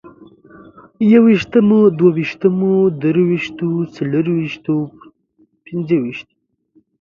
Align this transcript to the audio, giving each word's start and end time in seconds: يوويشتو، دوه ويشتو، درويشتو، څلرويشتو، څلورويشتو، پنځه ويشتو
يوويشتو، 1.11 1.79
دوه 1.99 2.11
ويشتو، 2.17 2.49
درويشتو، 3.01 3.67
څلرويشتو، 3.93 3.93
څلورويشتو، 3.95 4.75
پنځه 5.65 5.95
ويشتو 6.01 6.35